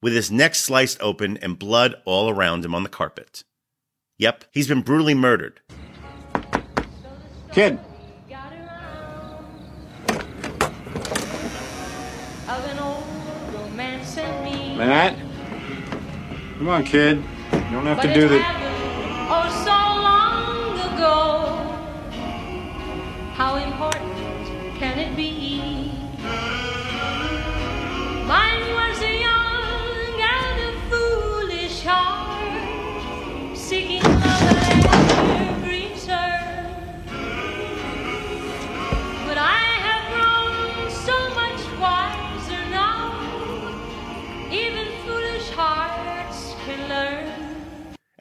with 0.00 0.14
his 0.14 0.30
neck 0.30 0.54
sliced 0.54 1.00
open 1.02 1.36
and 1.38 1.58
blood 1.58 1.96
all 2.04 2.30
around 2.30 2.64
him 2.64 2.74
on 2.74 2.82
the 2.82 2.88
carpet. 2.88 3.44
Yep, 4.22 4.44
he's 4.52 4.68
been 4.68 4.82
brutally 4.82 5.14
murdered. 5.14 5.58
Kid, 7.50 7.80
Matt? 14.76 15.16
Come 16.56 16.68
on, 16.68 16.84
kid. 16.84 17.16
You 17.16 17.60
don't 17.72 17.86
have 17.86 18.00
to 18.02 18.14
do 18.14 18.28
the. 18.28 18.40
Oh, 19.28 19.48
so 19.64 19.76
long 20.06 20.78
ago. 20.94 21.58
How 23.34 23.56
important 23.56 24.78
can 24.78 25.00
it 25.00 25.16
be? 25.16 25.61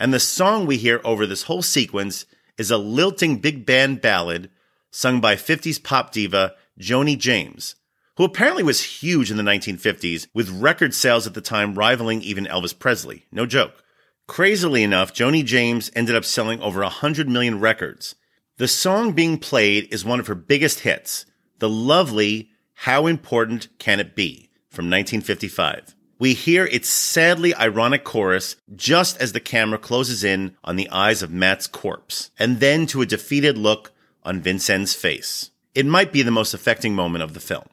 And 0.01 0.12
the 0.12 0.20
song 0.20 0.65
we 0.65 0.77
hear 0.77 1.00
over 1.03 1.27
this 1.27 1.43
whole 1.43 1.62
sequence 1.62 2.25
is 2.58 2.72
a 2.72 2.77
lilting 2.79 3.38
big 3.38 3.67
band 3.67 4.01
ballad 4.01 4.50
sung 4.89 5.22
by 5.22 5.36
50s 5.36 5.81
pop 5.81 6.12
diva 6.12 6.55
Joni 6.79 7.15
James, 7.15 7.75
who 8.17 8.24
apparently 8.24 8.63
was 8.63 8.81
huge 8.81 9.29
in 9.29 9.38
the 9.38 9.43
1950s, 9.43 10.25
with 10.34 10.50
record 10.50 10.96
sales 10.96 11.27
at 11.27 11.36
the 11.36 11.39
time 11.39 11.75
rivaling 11.75 12.24
even 12.24 12.46
Elvis 12.48 12.77
Presley. 12.77 13.27
No 13.31 13.46
joke. 13.46 13.84
Crazily 14.27 14.81
enough, 14.81 15.13
Joni 15.13 15.46
James 15.46 15.91
ended 15.96 16.15
up 16.15 16.25
selling 16.25 16.60
over 16.62 16.81
100 16.81 17.29
million 17.29 17.60
records. 17.60 18.15
The 18.58 18.67
song 18.67 19.12
being 19.12 19.38
played 19.38 19.93
is 19.93 20.03
one 20.03 20.20
of 20.20 20.25
her 20.25 20.34
biggest 20.34 20.79
hits, 20.79 21.27
the 21.60 21.70
lovely 21.70 22.50
How 22.74 23.05
Important 23.05 23.67
Can 23.77 24.00
It 24.00 24.15
Be 24.15 24.50
from 24.67 24.86
1955. 24.86 25.93
We 26.21 26.35
hear 26.35 26.67
its 26.67 26.87
sadly 26.87 27.55
ironic 27.55 28.03
chorus 28.03 28.55
just 28.75 29.19
as 29.19 29.33
the 29.33 29.39
camera 29.39 29.79
closes 29.79 30.23
in 30.23 30.55
on 30.63 30.75
the 30.75 30.87
eyes 30.91 31.23
of 31.23 31.31
Matt's 31.31 31.65
corpse, 31.65 32.29
and 32.37 32.59
then 32.59 32.85
to 32.87 33.01
a 33.01 33.07
defeated 33.07 33.57
look 33.57 33.91
on 34.21 34.39
Vincennes' 34.39 34.93
face. 34.93 35.49
It 35.73 35.87
might 35.87 36.11
be 36.11 36.21
the 36.21 36.29
most 36.29 36.53
affecting 36.53 36.93
moment 36.93 37.23
of 37.23 37.33
the 37.33 37.39
film. 37.39 37.67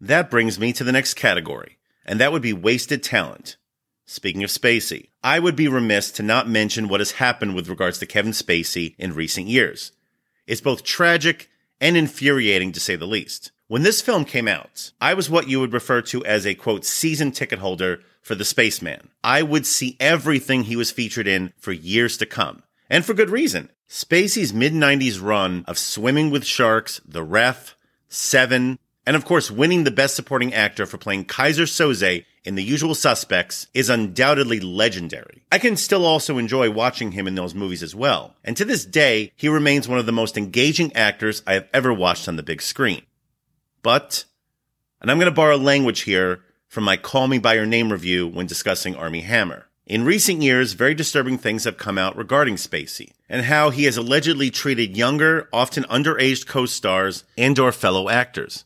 That 0.00 0.30
brings 0.30 0.60
me 0.60 0.72
to 0.74 0.84
the 0.84 0.92
next 0.92 1.14
category, 1.14 1.78
and 2.04 2.20
that 2.20 2.30
would 2.30 2.40
be 2.40 2.52
wasted 2.52 3.02
talent. 3.02 3.56
Speaking 4.04 4.44
of 4.44 4.50
Spacey, 4.50 5.08
I 5.24 5.40
would 5.40 5.56
be 5.56 5.66
remiss 5.66 6.12
to 6.12 6.22
not 6.22 6.48
mention 6.48 6.86
what 6.86 7.00
has 7.00 7.10
happened 7.10 7.56
with 7.56 7.68
regards 7.68 7.98
to 7.98 8.06
Kevin 8.06 8.30
Spacey 8.30 8.94
in 8.96 9.12
recent 9.12 9.48
years. 9.48 9.90
It's 10.46 10.60
both 10.60 10.84
tragic 10.84 11.50
and 11.80 11.96
infuriating 11.96 12.70
to 12.70 12.80
say 12.80 12.94
the 12.94 13.08
least. 13.08 13.50
When 13.68 13.82
this 13.82 14.00
film 14.00 14.24
came 14.24 14.46
out, 14.46 14.92
I 15.00 15.14
was 15.14 15.28
what 15.28 15.48
you 15.48 15.58
would 15.58 15.72
refer 15.72 16.00
to 16.02 16.24
as 16.24 16.46
a 16.46 16.54
quote 16.54 16.84
season 16.84 17.32
ticket 17.32 17.58
holder 17.58 17.98
for 18.22 18.36
the 18.36 18.44
Spaceman. 18.44 19.08
I 19.24 19.42
would 19.42 19.66
see 19.66 19.96
everything 19.98 20.62
he 20.64 20.76
was 20.76 20.92
featured 20.92 21.26
in 21.26 21.52
for 21.58 21.72
years 21.72 22.16
to 22.18 22.26
come. 22.26 22.62
And 22.88 23.04
for 23.04 23.12
good 23.12 23.28
reason. 23.28 23.72
Spacey's 23.88 24.54
mid 24.54 24.72
90s 24.72 25.20
run 25.20 25.64
of 25.66 25.78
Swimming 25.78 26.30
with 26.30 26.44
Sharks, 26.44 27.00
The 27.04 27.24
Ref, 27.24 27.74
Seven, 28.08 28.78
and 29.04 29.16
of 29.16 29.24
course 29.24 29.50
winning 29.50 29.82
the 29.82 29.90
Best 29.90 30.14
Supporting 30.14 30.54
Actor 30.54 30.86
for 30.86 30.98
playing 30.98 31.24
Keyser 31.24 31.66
Söze 31.66 32.24
in 32.44 32.54
The 32.54 32.62
Usual 32.62 32.94
Suspects 32.94 33.66
is 33.74 33.90
undoubtedly 33.90 34.60
legendary. 34.60 35.42
I 35.50 35.58
can 35.58 35.76
still 35.76 36.06
also 36.06 36.38
enjoy 36.38 36.70
watching 36.70 37.10
him 37.10 37.26
in 37.26 37.34
those 37.34 37.52
movies 37.52 37.82
as 37.82 37.96
well. 37.96 38.36
And 38.44 38.56
to 38.58 38.64
this 38.64 38.84
day, 38.84 39.32
he 39.34 39.48
remains 39.48 39.88
one 39.88 39.98
of 39.98 40.06
the 40.06 40.12
most 40.12 40.38
engaging 40.38 40.94
actors 40.94 41.42
I 41.48 41.54
have 41.54 41.68
ever 41.74 41.92
watched 41.92 42.28
on 42.28 42.36
the 42.36 42.44
big 42.44 42.62
screen. 42.62 43.02
But, 43.86 44.24
and 45.00 45.08
I'm 45.08 45.18
going 45.18 45.30
to 45.30 45.30
borrow 45.30 45.54
language 45.54 46.00
here 46.00 46.40
from 46.66 46.82
my 46.82 46.96
Call 46.96 47.28
Me 47.28 47.38
By 47.38 47.54
Your 47.54 47.66
Name 47.66 47.92
review 47.92 48.26
when 48.26 48.48
discussing 48.48 48.96
Armie 48.96 49.20
Hammer. 49.20 49.68
In 49.86 50.04
recent 50.04 50.42
years, 50.42 50.72
very 50.72 50.92
disturbing 50.92 51.38
things 51.38 51.62
have 51.62 51.76
come 51.76 51.96
out 51.96 52.16
regarding 52.16 52.56
Spacey 52.56 53.12
and 53.28 53.44
how 53.44 53.70
he 53.70 53.84
has 53.84 53.96
allegedly 53.96 54.50
treated 54.50 54.96
younger, 54.96 55.48
often 55.52 55.84
underaged 55.84 56.48
co-stars 56.48 57.22
and 57.38 57.56
or 57.60 57.70
fellow 57.70 58.08
actors. 58.08 58.64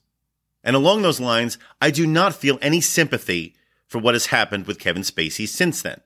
And 0.65 0.75
along 0.75 1.03
those 1.03 1.21
lines, 1.21 1.59
I 1.83 1.91
do 1.91 2.07
not 2.07 2.35
feel 2.35 2.59
any 2.63 2.81
sympathy 2.81 3.55
for 3.87 3.99
what 3.99 4.15
has 4.15 4.25
happened 4.25 4.67
with 4.67 4.79
Kevin 4.79 5.03
Spacey 5.03 5.47
since 5.47 5.83
then. 5.83 6.01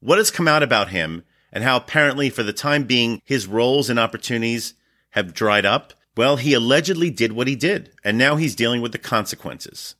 What 0.00 0.16
has 0.16 0.30
come 0.30 0.48
out 0.48 0.62
about 0.62 0.88
him 0.88 1.24
and 1.52 1.62
how 1.62 1.76
apparently 1.76 2.30
for 2.30 2.42
the 2.42 2.54
time 2.54 2.84
being 2.84 3.20
his 3.26 3.46
roles 3.46 3.90
and 3.90 3.98
opportunities 3.98 4.72
have 5.10 5.34
dried 5.34 5.66
up 5.66 5.92
well, 6.16 6.36
he 6.36 6.54
allegedly 6.54 7.10
did 7.10 7.32
what 7.32 7.48
he 7.48 7.56
did, 7.56 7.90
and 8.04 8.16
now 8.16 8.36
he's 8.36 8.54
dealing 8.54 8.80
with 8.80 8.92
the 8.92 8.98
consequences. 8.98 9.96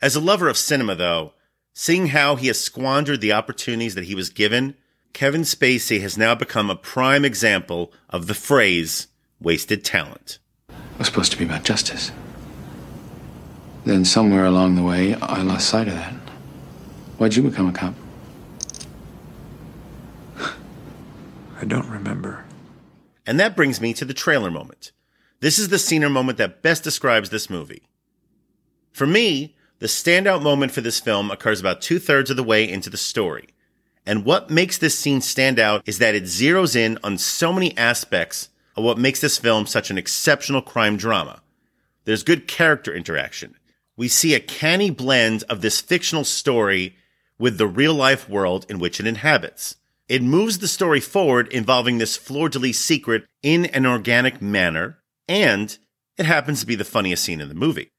As 0.00 0.14
a 0.14 0.20
lover 0.20 0.48
of 0.48 0.56
cinema, 0.56 0.94
though, 0.94 1.32
seeing 1.72 2.08
how 2.08 2.36
he 2.36 2.46
has 2.46 2.60
squandered 2.60 3.20
the 3.20 3.32
opportunities 3.32 3.94
that 3.94 4.04
he 4.04 4.14
was 4.14 4.30
given, 4.30 4.74
Kevin 5.12 5.42
Spacey 5.42 6.00
has 6.00 6.18
now 6.18 6.34
become 6.34 6.70
a 6.70 6.76
prime 6.76 7.24
example 7.24 7.92
of 8.10 8.26
the 8.26 8.34
phrase 8.34 9.08
wasted 9.40 9.84
talent. 9.84 10.38
It 10.68 10.98
was 10.98 11.06
supposed 11.08 11.32
to 11.32 11.38
be 11.38 11.44
about 11.44 11.64
justice. 11.64 12.12
Then 13.84 14.04
somewhere 14.04 14.44
along 14.44 14.76
the 14.76 14.82
way, 14.82 15.14
I 15.14 15.42
lost 15.42 15.68
sight 15.68 15.88
of 15.88 15.94
that. 15.94 16.14
Why'd 17.18 17.36
you 17.36 17.42
become 17.42 17.68
a 17.68 17.72
cop? 17.72 17.94
I 21.60 21.64
don't 21.64 21.88
remember. 21.88 22.44
And 23.26 23.38
that 23.40 23.56
brings 23.56 23.80
me 23.80 23.94
to 23.94 24.04
the 24.04 24.14
trailer 24.14 24.50
moment. 24.50 24.92
This 25.44 25.58
is 25.58 25.68
the 25.68 25.78
scene 25.78 26.02
or 26.02 26.08
moment 26.08 26.38
that 26.38 26.62
best 26.62 26.82
describes 26.82 27.28
this 27.28 27.50
movie. 27.50 27.82
For 28.92 29.06
me, 29.06 29.54
the 29.78 29.88
standout 29.88 30.42
moment 30.42 30.72
for 30.72 30.80
this 30.80 31.00
film 31.00 31.30
occurs 31.30 31.60
about 31.60 31.82
two 31.82 31.98
thirds 31.98 32.30
of 32.30 32.38
the 32.38 32.42
way 32.42 32.66
into 32.66 32.88
the 32.88 32.96
story. 32.96 33.48
And 34.06 34.24
what 34.24 34.48
makes 34.48 34.78
this 34.78 34.98
scene 34.98 35.20
stand 35.20 35.58
out 35.58 35.82
is 35.84 35.98
that 35.98 36.14
it 36.14 36.22
zeroes 36.22 36.74
in 36.74 36.98
on 37.04 37.18
so 37.18 37.52
many 37.52 37.76
aspects 37.76 38.48
of 38.74 38.84
what 38.84 38.96
makes 38.96 39.20
this 39.20 39.36
film 39.36 39.66
such 39.66 39.90
an 39.90 39.98
exceptional 39.98 40.62
crime 40.62 40.96
drama. 40.96 41.42
There's 42.06 42.22
good 42.22 42.48
character 42.48 42.94
interaction. 42.94 43.54
We 43.98 44.08
see 44.08 44.32
a 44.32 44.40
canny 44.40 44.88
blend 44.88 45.44
of 45.50 45.60
this 45.60 45.78
fictional 45.78 46.24
story 46.24 46.96
with 47.38 47.58
the 47.58 47.66
real 47.66 47.92
life 47.92 48.30
world 48.30 48.64
in 48.70 48.78
which 48.78 48.98
it 48.98 49.06
inhabits. 49.06 49.76
It 50.08 50.22
moves 50.22 50.60
the 50.60 50.68
story 50.68 51.00
forward 51.00 51.48
involving 51.48 51.98
this 51.98 52.16
fleur 52.16 52.48
de 52.48 52.58
lis 52.58 52.80
secret 52.80 53.26
in 53.42 53.66
an 53.66 53.84
organic 53.84 54.40
manner, 54.40 55.00
and 55.28 55.78
it 56.16 56.26
happens 56.26 56.60
to 56.60 56.66
be 56.66 56.74
the 56.74 56.84
funniest 56.84 57.24
scene 57.24 57.40
in 57.40 57.48
the 57.48 57.54
movie. 57.54 57.90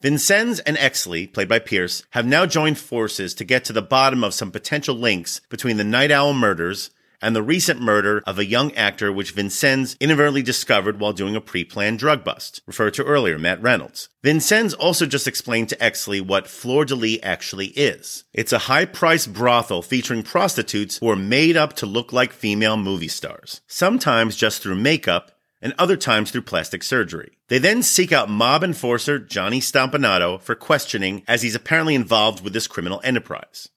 Vincennes 0.00 0.60
and 0.60 0.76
Exley, 0.76 1.32
played 1.32 1.48
by 1.48 1.58
Pearce, 1.58 2.04
have 2.10 2.24
now 2.24 2.46
joined 2.46 2.78
forces 2.78 3.34
to 3.34 3.44
get 3.44 3.64
to 3.64 3.72
the 3.72 3.82
bottom 3.82 4.22
of 4.22 4.32
some 4.32 4.52
potential 4.52 4.94
links 4.94 5.40
between 5.50 5.76
the 5.76 5.84
Night 5.84 6.12
Owl 6.12 6.34
murders 6.34 6.90
and 7.20 7.34
the 7.34 7.42
recent 7.42 7.80
murder 7.80 8.22
of 8.26 8.38
a 8.38 8.44
young 8.44 8.72
actor 8.74 9.12
which 9.12 9.32
Vincennes 9.32 9.96
inadvertently 9.98 10.42
discovered 10.42 11.00
while 11.00 11.12
doing 11.12 11.34
a 11.34 11.40
pre-planned 11.40 11.98
drug 11.98 12.22
bust, 12.22 12.62
referred 12.64 12.94
to 12.94 13.04
earlier, 13.04 13.40
Matt 13.40 13.60
Reynolds. 13.60 14.08
Vincennes 14.22 14.72
also 14.74 15.04
just 15.04 15.26
explained 15.26 15.68
to 15.68 15.76
Exley 15.76 16.20
what 16.20 16.46
Fleur 16.46 16.84
de 16.84 16.94
Lis 16.94 17.18
actually 17.24 17.68
is. 17.68 18.22
It's 18.32 18.52
a 18.52 18.58
high-priced 18.58 19.32
brothel 19.32 19.82
featuring 19.82 20.22
prostitutes 20.22 20.98
who 20.98 21.10
are 21.10 21.16
made 21.16 21.56
up 21.56 21.72
to 21.74 21.86
look 21.86 22.12
like 22.12 22.32
female 22.32 22.76
movie 22.76 23.08
stars, 23.08 23.62
sometimes 23.66 24.36
just 24.36 24.62
through 24.62 24.76
makeup 24.76 25.32
and 25.60 25.74
other 25.78 25.96
times 25.96 26.30
through 26.30 26.42
plastic 26.42 26.82
surgery. 26.82 27.38
They 27.48 27.58
then 27.58 27.82
seek 27.82 28.12
out 28.12 28.30
mob 28.30 28.62
enforcer 28.62 29.18
Johnny 29.18 29.60
Stompanato 29.60 30.40
for 30.40 30.54
questioning 30.54 31.22
as 31.26 31.42
he's 31.42 31.54
apparently 31.54 31.94
involved 31.94 32.42
with 32.42 32.52
this 32.52 32.66
criminal 32.66 33.00
enterprise. 33.04 33.68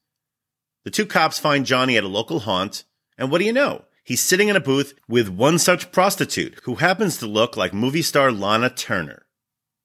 The 0.83 0.91
two 0.91 1.05
cops 1.05 1.39
find 1.39 1.65
Johnny 1.65 1.97
at 1.97 2.03
a 2.03 2.07
local 2.07 2.41
haunt, 2.41 2.83
and 3.17 3.31
what 3.31 3.39
do 3.39 3.45
you 3.45 3.53
know? 3.53 3.85
He's 4.03 4.21
sitting 4.21 4.49
in 4.49 4.55
a 4.55 4.59
booth 4.59 4.93
with 5.07 5.29
one 5.29 5.59
such 5.59 5.91
prostitute 5.91 6.59
who 6.63 6.75
happens 6.75 7.17
to 7.17 7.27
look 7.27 7.55
like 7.55 7.73
movie 7.73 8.01
star 8.01 8.31
Lana 8.31 8.69
Turner. 8.69 9.25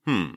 Hmm. 0.07 0.35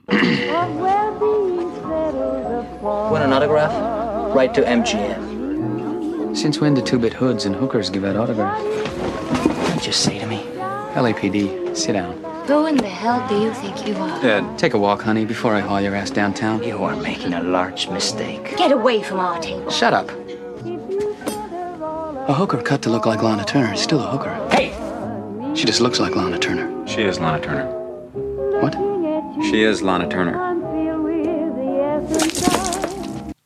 Want 2.82 3.24
an 3.24 3.34
autograph? 3.34 4.36
Write 4.36 4.54
to 4.56 4.62
MGM. 4.62 6.36
Since 6.36 6.60
when 6.60 6.74
do 6.74 6.82
two-bit 6.82 7.14
hoods 7.14 7.46
and 7.46 7.56
hookers 7.56 7.90
give 7.90 8.04
out 8.04 8.16
autographs? 8.16 8.64
Just 9.84 10.04
say 10.04 10.20
to 10.20 10.28
me. 10.28 10.39
LAPD, 11.00 11.78
sit 11.78 11.94
down. 11.94 12.14
Who 12.48 12.66
in 12.66 12.76
the 12.76 12.88
hell 12.88 13.26
do 13.30 13.40
you 13.40 13.54
think 13.54 13.88
you 13.88 13.96
are? 13.96 14.26
Uh, 14.26 14.58
take 14.58 14.74
a 14.74 14.78
walk, 14.78 15.02
honey, 15.02 15.24
before 15.24 15.56
I 15.56 15.62
haul 15.62 15.80
your 15.80 15.96
ass 15.96 16.10
downtown. 16.10 16.62
You 16.62 16.84
are 16.84 16.96
making 16.98 17.34
a 17.34 17.42
large 17.42 17.88
mistake. 17.88 18.58
Get 18.58 18.72
away 18.72 19.02
from 19.02 19.20
our 19.20 19.40
table. 19.40 19.70
Shut 19.70 19.94
up. 19.94 20.10
A 22.28 22.34
hooker 22.34 22.62
cut 22.62 22.82
to 22.82 22.90
look 22.90 23.06
like 23.06 23.24
Lana 23.24 23.46
Turner 23.46 23.74
is 23.74 23.80
still 23.80 24.02
a 24.02 24.08
hooker. 24.08 24.34
Hey! 24.52 24.74
She 25.56 25.66
just 25.66 25.80
looks 25.80 26.00
like 26.00 26.16
Lana 26.16 26.38
Turner. 26.38 26.88
She 26.88 27.04
is 27.04 27.18
Lana 27.20 27.40
Turner. 27.40 27.68
What? 28.62 28.74
She 29.46 29.64
is 29.64 29.82
Lana 29.82 30.10
Turner. 30.10 30.50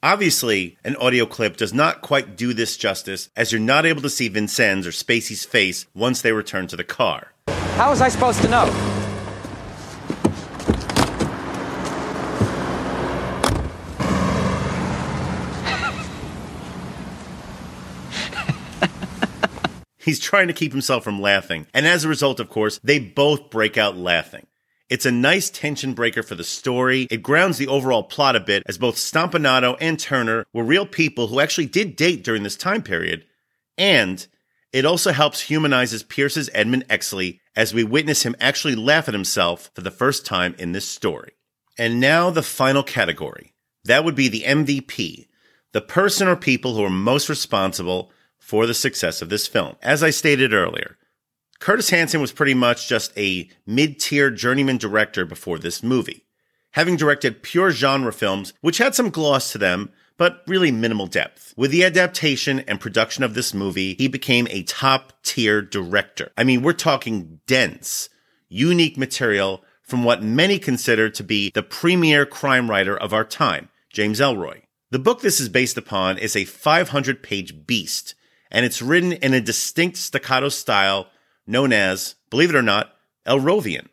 Obviously, 0.02 0.78
an 0.84 0.96
audio 0.96 1.26
clip 1.26 1.56
does 1.56 1.74
not 1.74 2.02
quite 2.02 2.36
do 2.36 2.54
this 2.54 2.78
justice, 2.78 3.30
as 3.36 3.52
you're 3.52 3.62
not 3.62 3.86
able 3.86 4.02
to 4.02 4.10
see 4.10 4.28
Vincennes 4.28 4.88
or 4.88 4.92
Spacey's 4.92 5.46
face 5.46 5.86
once 5.94 6.22
they 6.22 6.32
return 6.32 6.68
to 6.68 6.76
the 6.76 6.84
car. 6.84 7.33
How 7.76 7.90
was 7.90 8.02
I 8.02 8.10
supposed 8.10 8.42
to 8.44 8.48
know? 8.48 8.66
He's 19.98 20.20
trying 20.20 20.48
to 20.48 20.54
keep 20.54 20.72
himself 20.72 21.04
from 21.04 21.20
laughing, 21.20 21.66
and 21.74 21.88
as 21.88 22.04
a 22.04 22.10
result, 22.10 22.40
of 22.40 22.50
course, 22.50 22.80
they 22.84 23.00
both 23.00 23.50
break 23.50 23.78
out 23.78 23.98
laughing. 23.98 24.46
It's 24.90 25.08
a 25.08 25.12
nice 25.12 25.50
tension 25.50 25.94
breaker 25.94 26.22
for 26.22 26.36
the 26.36 26.44
story. 26.44 27.08
It 27.10 27.24
grounds 27.24 27.58
the 27.58 27.68
overall 27.68 28.04
plot 28.04 28.36
a 28.36 28.40
bit, 28.40 28.62
as 28.68 28.78
both 28.78 28.98
Stompanato 28.98 29.78
and 29.82 30.00
Turner 30.00 30.46
were 30.54 30.64
real 30.64 30.86
people 30.86 31.28
who 31.28 31.40
actually 31.40 31.66
did 31.66 31.96
date 31.96 32.24
during 32.24 32.44
this 32.44 32.56
time 32.56 32.84
period. 32.84 33.26
And 33.78 34.28
it 34.74 34.86
also 34.86 35.12
helps 35.12 35.42
humanizes 35.42 36.02
Pearce's 36.02 36.50
Edmund 36.54 36.88
Exley 36.90 37.40
as 37.56 37.74
we 37.74 37.84
witness 37.84 38.24
him 38.24 38.36
actually 38.40 38.76
laugh 38.76 39.08
at 39.08 39.14
himself 39.14 39.70
for 39.76 39.82
the 39.82 39.92
first 39.92 40.26
time 40.26 40.56
in 40.58 40.72
this 40.72 40.88
story. 40.88 41.34
And 41.78 42.00
now 42.00 42.32
the 42.32 42.42
final 42.44 42.84
category. 42.84 43.54
That 43.86 44.04
would 44.04 44.16
be 44.16 44.30
the 44.30 44.44
MVP, 44.44 45.28
the 45.74 45.82
person 45.82 46.28
or 46.28 46.36
people 46.36 46.74
who 46.74 46.84
are 46.84 46.90
most 46.90 47.30
responsible 47.30 48.12
for 48.40 48.66
the 48.66 48.74
success 48.74 49.22
of 49.22 49.30
this 49.30 49.46
film. 49.46 49.76
As 49.82 50.02
I 50.02 50.10
stated 50.10 50.54
earlier, 50.54 50.98
Curtis 51.60 51.92
Hanson 51.92 52.20
was 52.20 52.32
pretty 52.32 52.54
much 52.54 52.90
just 52.90 53.18
a 53.18 53.50
mid 53.66 54.00
tier 54.00 54.32
journeyman 54.32 54.78
director 54.78 55.26
before 55.26 55.60
this 55.60 55.84
movie, 55.84 56.26
having 56.72 56.96
directed 56.96 57.44
pure 57.44 57.72
genre 57.72 58.12
films, 58.12 58.54
which 58.62 58.80
had 58.80 58.96
some 58.96 59.10
gloss 59.10 59.52
to 59.52 59.58
them, 59.58 59.92
but 60.18 60.42
really 60.48 60.72
minimal 60.72 61.08
depth. 61.08 61.54
With 61.58 61.72
the 61.72 61.84
adaptation 61.84 62.60
and 62.62 62.80
production 62.80 63.24
of 63.24 63.34
this 63.34 63.54
movie, 63.54 63.96
he 63.96 64.08
became 64.08 64.48
a 64.50 64.64
top 64.64 65.14
tier 65.24 65.62
director. 65.62 66.32
I 66.38 66.44
mean, 66.44 66.62
we're 66.62 66.74
talking 66.74 67.40
dense, 67.48 68.10
unique 68.50 68.98
material 68.98 69.64
from 69.82 70.04
what 70.04 70.24
many 70.24 70.60
consider 70.60 71.10
to 71.10 71.24
be 71.24 71.52
the 71.54 71.64
premier 71.64 72.26
crime 72.26 72.70
writer 72.70 72.98
of 72.98 73.14
our 73.14 73.26
time, 73.26 73.70
James 73.92 74.20
Ellroy. 74.20 74.62
The 74.92 75.00
book 75.00 75.22
this 75.22 75.40
is 75.40 75.50
based 75.50 75.78
upon 75.78 76.18
is 76.18 76.36
a 76.36 76.46
500 76.46 77.24
page 77.24 77.66
beast, 77.66 78.16
and 78.52 78.66
it's 78.66 78.82
written 78.82 79.14
in 79.14 79.34
a 79.34 79.42
distinct 79.42 79.98
staccato 79.98 80.50
style 80.50 81.08
known 81.46 81.74
as, 81.74 82.16
believe 82.30 82.50
it 82.50 82.56
or 82.56 82.62
not, 82.62 82.94
Ellrovian. 83.28 83.88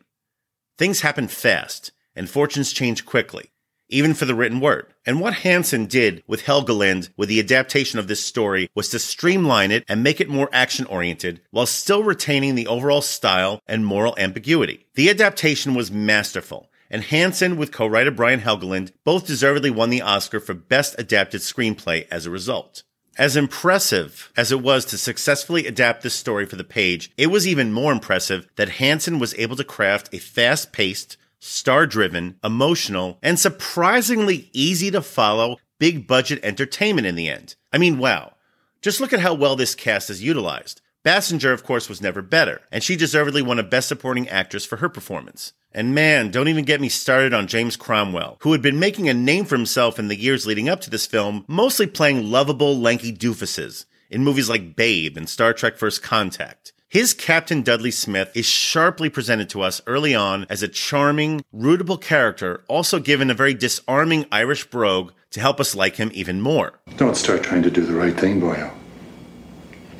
Things 0.77 1.01
happen 1.01 1.27
fast, 1.27 1.91
and 2.15 2.29
fortunes 2.29 2.71
change 2.73 3.05
quickly 3.05 3.50
even 3.91 4.13
for 4.13 4.25
the 4.25 4.33
written 4.33 4.59
word. 4.59 4.87
And 5.05 5.19
what 5.19 5.35
Hanson 5.35 5.85
did 5.85 6.23
with 6.25 6.43
Helgeland 6.43 7.09
with 7.15 7.29
the 7.29 7.39
adaptation 7.39 7.99
of 7.99 8.07
this 8.07 8.23
story 8.23 8.69
was 8.73 8.89
to 8.89 8.99
streamline 8.99 9.71
it 9.71 9.83
and 9.87 10.01
make 10.01 10.19
it 10.19 10.29
more 10.29 10.49
action 10.51 10.85
oriented 10.87 11.41
while 11.51 11.65
still 11.65 12.03
retaining 12.03 12.55
the 12.55 12.67
overall 12.67 13.01
style 13.01 13.61
and 13.67 13.85
moral 13.85 14.15
ambiguity. 14.17 14.87
The 14.95 15.09
adaptation 15.09 15.75
was 15.75 15.91
masterful. 15.91 16.69
And 16.89 17.03
Hanson 17.03 17.55
with 17.55 17.71
co-writer 17.71 18.11
Brian 18.11 18.41
Helgeland 18.41 18.91
both 19.05 19.25
deservedly 19.25 19.69
won 19.69 19.89
the 19.89 20.01
Oscar 20.01 20.41
for 20.41 20.53
Best 20.53 20.95
Adapted 20.99 21.39
Screenplay 21.39 22.05
as 22.11 22.25
a 22.25 22.31
result. 22.31 22.83
As 23.17 23.35
impressive 23.37 24.31
as 24.35 24.51
it 24.51 24.61
was 24.61 24.85
to 24.85 24.97
successfully 24.97 25.67
adapt 25.67 26.01
this 26.01 26.13
story 26.13 26.45
for 26.45 26.55
the 26.55 26.63
page, 26.63 27.11
it 27.17 27.27
was 27.27 27.47
even 27.47 27.71
more 27.71 27.91
impressive 27.91 28.47
that 28.55 28.69
Hanson 28.69 29.19
was 29.19 29.33
able 29.35 29.55
to 29.57 29.63
craft 29.63 30.13
a 30.13 30.17
fast 30.17 30.71
paced, 30.71 31.17
star 31.41 31.87
driven, 31.87 32.37
emotional, 32.43 33.17
and 33.21 33.37
surprisingly 33.37 34.49
easy 34.53 34.91
to 34.91 35.01
follow 35.01 35.57
big 35.79 36.07
budget 36.07 36.39
entertainment 36.43 37.07
in 37.07 37.15
the 37.15 37.27
end. 37.27 37.55
I 37.73 37.79
mean, 37.79 37.97
wow. 37.97 38.33
Just 38.81 39.01
look 39.01 39.11
at 39.11 39.19
how 39.19 39.33
well 39.33 39.55
this 39.55 39.75
cast 39.75 40.09
is 40.09 40.23
utilized. 40.23 40.81
Basinger, 41.03 41.51
of 41.51 41.63
course, 41.63 41.89
was 41.89 42.01
never 42.01 42.21
better, 42.21 42.61
and 42.71 42.83
she 42.83 42.95
deservedly 42.95 43.41
won 43.41 43.57
a 43.57 43.63
Best 43.63 43.87
Supporting 43.87 44.29
Actress 44.29 44.65
for 44.65 44.77
her 44.77 44.89
performance. 44.89 45.53
And 45.71 45.95
man, 45.95 46.29
don't 46.29 46.47
even 46.47 46.63
get 46.63 46.81
me 46.81 46.89
started 46.89 47.33
on 47.33 47.47
James 47.47 47.75
Cromwell, 47.75 48.37
who 48.41 48.51
had 48.51 48.61
been 48.61 48.79
making 48.79 49.09
a 49.09 49.13
name 49.13 49.45
for 49.45 49.55
himself 49.55 49.97
in 49.97 50.09
the 50.09 50.19
years 50.19 50.45
leading 50.45 50.69
up 50.69 50.81
to 50.81 50.91
this 50.91 51.07
film, 51.07 51.43
mostly 51.47 51.87
playing 51.87 52.29
lovable, 52.29 52.77
lanky 52.77 53.11
doofuses 53.11 53.85
in 54.11 54.23
movies 54.23 54.49
like 54.49 54.75
Babe 54.75 55.17
and 55.17 55.27
Star 55.27 55.53
Trek 55.53 55.77
First 55.77 56.03
Contact. 56.03 56.73
His 56.91 57.13
Captain 57.13 57.61
Dudley 57.61 57.89
Smith 57.89 58.35
is 58.35 58.45
sharply 58.45 59.09
presented 59.09 59.49
to 59.51 59.61
us 59.61 59.81
early 59.87 60.13
on 60.13 60.45
as 60.49 60.61
a 60.61 60.67
charming, 60.67 61.39
rootable 61.55 62.01
character, 62.01 62.65
also 62.67 62.99
given 62.99 63.29
a 63.29 63.33
very 63.33 63.53
disarming 63.53 64.25
Irish 64.29 64.65
brogue 64.65 65.13
to 65.29 65.39
help 65.39 65.61
us 65.61 65.73
like 65.73 65.95
him 65.95 66.11
even 66.13 66.41
more. 66.41 66.81
Don't 66.97 67.15
start 67.15 67.43
trying 67.43 67.63
to 67.63 67.71
do 67.71 67.85
the 67.85 67.93
right 67.93 68.19
thing, 68.19 68.41
boyo. 68.41 68.73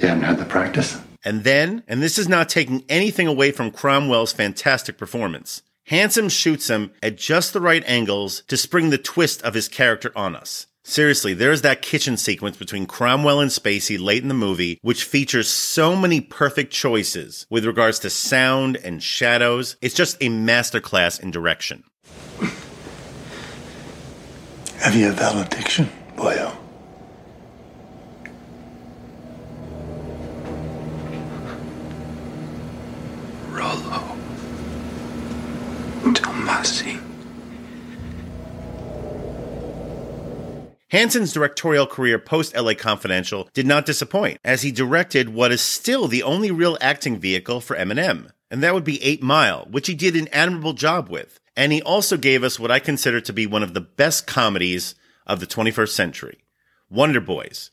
You 0.01 0.09
haven't 0.09 0.25
had 0.25 0.37
the 0.37 0.43
practice? 0.43 0.99
And 1.23 1.45
then, 1.45 1.83
and 1.87 2.03
this 2.03 2.19
is 2.19 2.27
not 2.27 2.49
taking 2.49 2.83
anything 2.89 3.25
away 3.25 3.51
from 3.51 3.71
Cromwell's 3.71 4.33
fantastic 4.33 4.97
performance, 4.97 5.63
Hanson 5.85 6.27
shoots 6.27 6.69
him 6.69 6.91
at 7.01 7.15
just 7.15 7.53
the 7.53 7.61
right 7.61 7.85
angles 7.87 8.43
to 8.49 8.57
spring 8.57 8.89
the 8.89 8.97
twist 8.97 9.41
of 9.43 9.53
his 9.53 9.69
character 9.69 10.11
on 10.13 10.35
us. 10.35 10.67
Seriously, 10.83 11.35
there's 11.35 11.61
that 11.61 11.83
kitchen 11.83 12.17
sequence 12.17 12.57
between 12.57 12.87
Cromwell 12.87 13.39
and 13.39 13.51
Spacey 13.51 13.99
late 13.99 14.23
in 14.23 14.29
the 14.29 14.33
movie, 14.33 14.79
which 14.81 15.03
features 15.03 15.47
so 15.47 15.95
many 15.95 16.19
perfect 16.19 16.73
choices 16.73 17.45
with 17.51 17.65
regards 17.65 17.99
to 17.99 18.09
sound 18.09 18.77
and 18.77 19.01
shadows. 19.03 19.77
It's 19.81 19.93
just 19.93 20.17
a 20.21 20.29
masterclass 20.29 21.19
in 21.19 21.29
direction. 21.29 21.83
Have 24.79 24.95
you 24.95 25.09
a 25.09 25.11
valediction, 25.11 25.87
boyo? 26.15 26.57
Rollo. 33.51 34.17
Tomasi. 36.11 37.10
Hanson's 40.91 41.31
directorial 41.31 41.87
career 41.87 42.19
post 42.19 42.53
LA 42.53 42.73
Confidential 42.73 43.49
did 43.53 43.65
not 43.65 43.85
disappoint, 43.85 44.41
as 44.43 44.61
he 44.61 44.73
directed 44.73 45.29
what 45.29 45.53
is 45.53 45.61
still 45.61 46.09
the 46.09 46.21
only 46.21 46.51
real 46.51 46.77
acting 46.81 47.17
vehicle 47.17 47.61
for 47.61 47.77
Eminem, 47.77 48.29
and 48.49 48.61
that 48.61 48.73
would 48.73 48.83
be 48.83 49.01
8 49.01 49.23
Mile, 49.23 49.65
which 49.71 49.87
he 49.87 49.95
did 49.95 50.17
an 50.17 50.27
admirable 50.33 50.73
job 50.73 51.09
with. 51.09 51.39
And 51.55 51.71
he 51.71 51.81
also 51.81 52.17
gave 52.17 52.43
us 52.43 52.59
what 52.59 52.71
I 52.71 52.79
consider 52.79 53.21
to 53.21 53.31
be 53.31 53.47
one 53.47 53.63
of 53.63 53.73
the 53.73 53.79
best 53.79 54.27
comedies 54.27 54.95
of 55.25 55.39
the 55.39 55.47
21st 55.47 55.91
century 55.91 56.43
Wonder 56.89 57.21
Boys. 57.21 57.71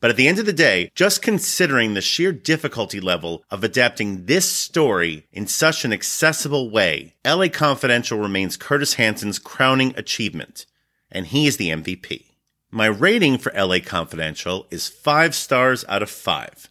But 0.00 0.10
at 0.10 0.16
the 0.16 0.28
end 0.28 0.38
of 0.38 0.46
the 0.46 0.52
day, 0.52 0.92
just 0.94 1.22
considering 1.22 1.94
the 1.94 2.00
sheer 2.00 2.30
difficulty 2.32 3.00
level 3.00 3.42
of 3.50 3.64
adapting 3.64 4.26
this 4.26 4.48
story 4.48 5.26
in 5.32 5.48
such 5.48 5.84
an 5.84 5.92
accessible 5.92 6.70
way, 6.70 7.16
LA 7.26 7.48
Confidential 7.48 8.20
remains 8.20 8.56
Curtis 8.56 8.94
Hanson's 8.94 9.40
crowning 9.40 9.92
achievement, 9.96 10.66
and 11.10 11.26
he 11.26 11.48
is 11.48 11.56
the 11.56 11.70
MVP. 11.70 12.26
My 12.72 12.86
rating 12.86 13.38
for 13.38 13.52
LA 13.52 13.78
Confidential 13.84 14.64
is 14.70 14.86
five 14.86 15.34
stars 15.34 15.84
out 15.88 16.04
of 16.04 16.10
five. 16.10 16.70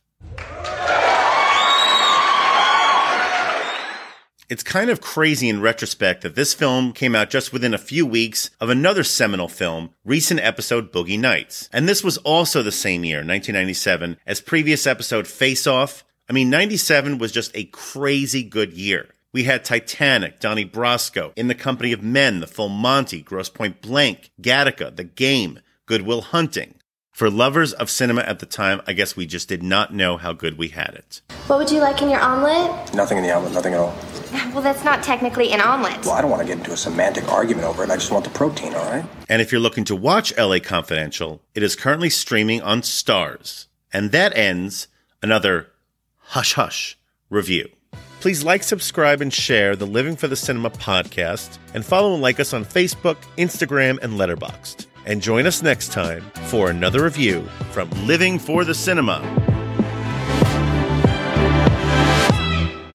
It's 4.47 4.63
kind 4.63 4.89
of 4.89 5.01
crazy 5.01 5.49
in 5.49 5.59
retrospect 5.61 6.21
that 6.21 6.35
this 6.35 6.53
film 6.53 6.93
came 6.93 7.15
out 7.15 7.29
just 7.29 7.51
within 7.51 7.73
a 7.73 7.77
few 7.77 8.05
weeks 8.05 8.49
of 8.61 8.69
another 8.69 9.03
seminal 9.03 9.49
film, 9.49 9.89
recent 10.05 10.39
episode 10.39 10.93
Boogie 10.93 11.19
Nights. 11.19 11.67
And 11.73 11.87
this 11.87 12.01
was 12.01 12.17
also 12.19 12.63
the 12.63 12.71
same 12.71 13.03
year, 13.03 13.17
1997, 13.17 14.17
as 14.25 14.39
previous 14.39 14.87
episode 14.87 15.27
Face 15.27 15.67
Off. 15.67 16.05
I 16.29 16.33
mean, 16.33 16.49
97 16.49 17.17
was 17.17 17.33
just 17.33 17.51
a 17.53 17.65
crazy 17.65 18.41
good 18.41 18.71
year. 18.71 19.09
We 19.33 19.43
had 19.43 19.65
Titanic, 19.65 20.39
Donnie 20.39 20.65
Brasco, 20.65 21.33
In 21.35 21.49
the 21.49 21.55
Company 21.55 21.91
of 21.91 22.01
Men, 22.01 22.39
The 22.39 22.47
Full 22.47 22.69
Monty, 22.69 23.21
Grosse 23.21 23.49
Pointe 23.49 23.81
Blank, 23.81 24.31
Gattaca, 24.41 24.95
The 24.95 25.03
Game, 25.03 25.59
Good 25.89 26.03
Will 26.03 26.21
Hunting. 26.21 26.75
For 27.11 27.31
lovers 27.31 27.73
of 27.73 27.89
cinema 27.89 28.21
at 28.21 28.37
the 28.37 28.45
time, 28.45 28.79
I 28.85 28.93
guess 28.93 29.15
we 29.15 29.25
just 29.25 29.49
did 29.49 29.63
not 29.63 29.91
know 29.91 30.17
how 30.17 30.33
good 30.33 30.55
we 30.55 30.67
had 30.67 30.93
it. 30.93 31.21
What 31.47 31.57
would 31.57 31.71
you 31.71 31.79
like 31.79 32.03
in 32.03 32.11
your 32.11 32.19
omelet? 32.19 32.93
Nothing 32.93 33.17
in 33.17 33.23
the 33.23 33.31
omelet, 33.31 33.53
nothing 33.53 33.73
at 33.73 33.79
all. 33.79 33.97
Well, 34.53 34.61
that's 34.61 34.83
not 34.83 35.01
technically 35.01 35.51
an 35.51 35.61
omelet. 35.61 36.05
Well, 36.05 36.13
I 36.13 36.21
don't 36.21 36.29
want 36.29 36.43
to 36.43 36.47
get 36.47 36.59
into 36.59 36.73
a 36.73 36.77
semantic 36.77 37.27
argument 37.27 37.65
over 37.65 37.83
it. 37.83 37.89
I 37.89 37.95
just 37.95 38.11
want 38.11 38.23
the 38.23 38.29
protein, 38.29 38.75
all 38.75 38.85
right? 38.85 39.03
And 39.27 39.41
if 39.41 39.51
you're 39.51 39.61
looking 39.61 39.83
to 39.85 39.95
watch 39.95 40.31
LA 40.37 40.59
Confidential, 40.59 41.41
it 41.55 41.63
is 41.63 41.75
currently 41.75 42.11
streaming 42.11 42.61
on 42.61 42.81
Starz. 42.81 43.65
And 43.91 44.11
that 44.11 44.37
ends 44.37 44.87
another 45.23 45.71
Hush 46.17 46.53
Hush 46.53 46.99
review. 47.31 47.67
Please 48.19 48.43
like, 48.43 48.61
subscribe, 48.61 49.21
and 49.21 49.33
share 49.33 49.75
the 49.75 49.87
Living 49.87 50.15
for 50.15 50.27
the 50.27 50.35
Cinema 50.35 50.69
podcast, 50.69 51.57
and 51.73 51.83
follow 51.83 52.13
and 52.13 52.21
like 52.21 52.39
us 52.39 52.53
on 52.53 52.65
Facebook, 52.65 53.17
Instagram, 53.37 53.97
and 54.03 54.13
Letterboxd. 54.13 54.85
And 55.09 55.23
join 55.23 55.47
us 55.47 55.63
next 55.63 55.91
time 55.91 56.21
for 56.49 56.69
another 56.69 57.03
review 57.03 57.41
from 57.71 57.89
Living 58.05 58.37
for 58.37 58.63
the 58.63 58.75
Cinema. 58.75 59.19